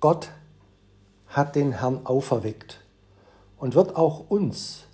[0.00, 0.30] Gott
[1.26, 2.80] hat den Herrn auferweckt
[3.58, 4.84] und wird auch uns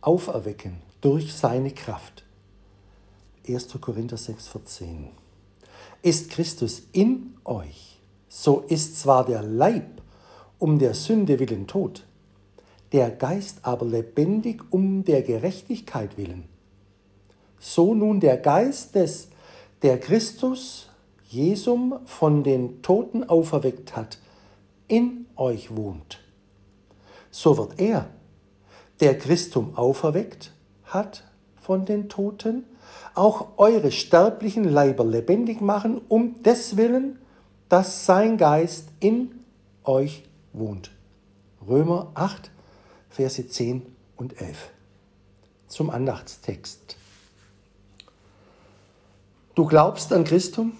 [0.00, 2.24] auferwecken durch seine Kraft.
[3.48, 3.68] 1.
[3.80, 5.08] Korinther 6, 14.
[6.02, 7.98] Ist Christus in euch,
[8.28, 10.00] so ist zwar der Leib
[10.60, 12.06] um der Sünde willen tot,
[12.92, 16.44] der Geist aber lebendig um der Gerechtigkeit willen.
[17.58, 19.28] So nun der Geist des,
[19.82, 20.88] der Christus
[21.34, 24.18] Jesum von den Toten auferweckt hat,
[24.86, 26.20] in euch wohnt.
[27.32, 28.06] So wird er,
[29.00, 30.52] der Christum auferweckt
[30.84, 31.24] hat
[31.60, 32.64] von den Toten,
[33.14, 37.18] auch eure sterblichen Leiber lebendig machen, um deswillen,
[37.68, 39.32] dass sein Geist in
[39.82, 40.92] euch wohnt.
[41.66, 42.50] Römer 8,
[43.10, 43.82] Verse 10
[44.16, 44.70] und 11.
[45.66, 46.96] Zum Andachtstext.
[49.56, 50.72] Du glaubst an Christum,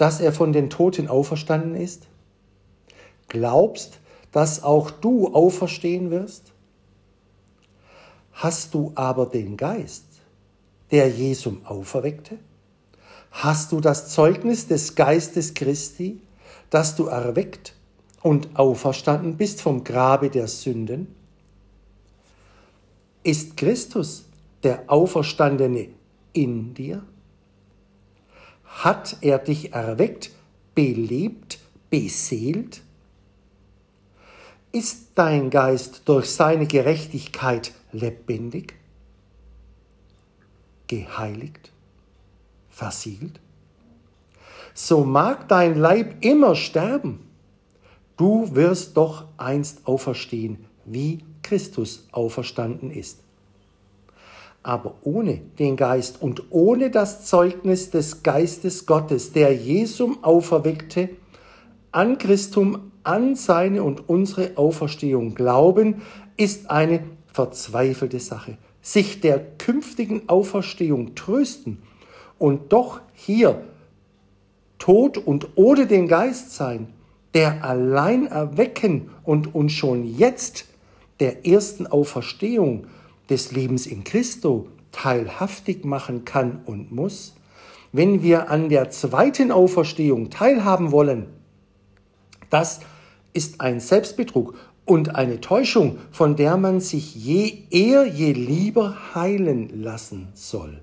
[0.00, 2.06] dass er von den Toten auferstanden ist?
[3.28, 3.98] Glaubst,
[4.32, 6.52] dass auch du auferstehen wirst?
[8.32, 10.06] Hast du aber den Geist,
[10.90, 12.38] der Jesum auferweckte?
[13.30, 16.22] Hast du das Zeugnis des Geistes Christi,
[16.70, 17.74] dass du erweckt
[18.22, 21.14] und auferstanden bist vom Grabe der Sünden?
[23.22, 24.24] Ist Christus,
[24.62, 25.88] der Auferstandene,
[26.32, 27.02] in dir?
[28.78, 30.30] Hat er dich erweckt,
[30.74, 31.58] belebt,
[31.90, 32.82] beseelt?
[34.72, 38.74] Ist dein Geist durch seine Gerechtigkeit lebendig,
[40.86, 41.72] geheiligt,
[42.70, 43.40] versiegelt?
[44.72, 47.28] So mag dein Leib immer sterben,
[48.16, 53.20] du wirst doch einst auferstehen, wie Christus auferstanden ist.
[54.62, 61.10] Aber ohne den Geist und ohne das Zeugnis des Geistes Gottes, der Jesum auferweckte,
[61.92, 66.02] an Christum, an seine und unsere Auferstehung glauben,
[66.36, 67.02] ist eine
[67.32, 68.58] verzweifelte Sache.
[68.82, 71.78] Sich der künftigen Auferstehung trösten
[72.38, 73.62] und doch hier
[74.78, 76.88] tot und ohne den Geist sein,
[77.34, 80.66] der allein erwecken und uns schon jetzt
[81.20, 82.86] der ersten Auferstehung
[83.30, 87.34] des Lebens in Christo teilhaftig machen kann und muss,
[87.92, 91.26] wenn wir an der zweiten Auferstehung teilhaben wollen,
[92.50, 92.80] das
[93.32, 94.54] ist ein Selbstbetrug
[94.84, 100.80] und eine Täuschung, von der man sich je eher, je lieber heilen lassen soll.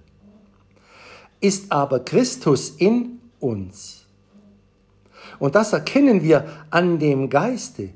[1.41, 4.05] Ist aber Christus in uns.
[5.39, 7.89] Und das erkennen wir an dem Geiste,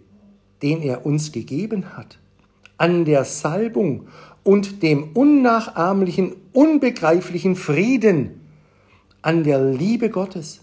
[0.62, 2.19] den er uns gegeben hat
[2.81, 4.08] an der Salbung
[4.44, 8.42] und dem unnachahmlichen, unbegreiflichen Frieden,
[9.22, 10.62] an der Liebe Gottes,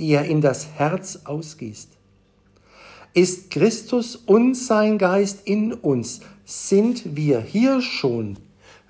[0.00, 1.90] die er in das Herz ausgießt.
[3.14, 8.36] Ist Christus und sein Geist in uns, sind wir hier schon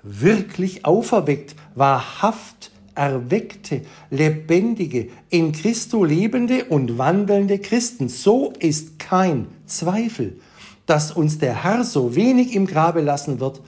[0.01, 8.09] wirklich auferweckt, wahrhaft erweckte, lebendige, in Christo lebende und wandelnde Christen.
[8.09, 10.39] So ist kein Zweifel
[10.85, 13.61] dass uns der Herr so wenig im Grabe lassen wird,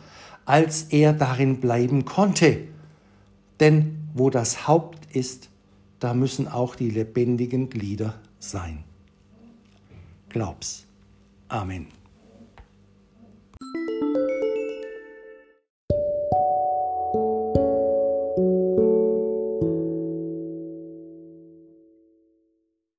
[0.46, 2.60] als er darin bleiben konnte.
[3.60, 5.50] Denn wo das Haupt ist,
[6.00, 8.84] da müssen auch die lebendigen Glieder sein.
[10.30, 10.86] Glaub's.
[11.48, 11.88] Amen.